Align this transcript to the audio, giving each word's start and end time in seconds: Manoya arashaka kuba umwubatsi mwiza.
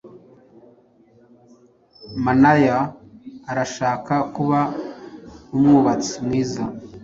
Manoya 2.23 2.77
arashaka 3.51 4.13
kuba 4.35 4.59
umwubatsi 5.55 6.13
mwiza. 6.25 6.63